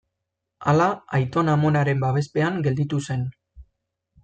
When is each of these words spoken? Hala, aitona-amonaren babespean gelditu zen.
Hala, 0.71 0.87
aitona-amonaren 1.17 2.03
babespean 2.05 2.59
gelditu 2.69 3.03
zen. 3.09 3.29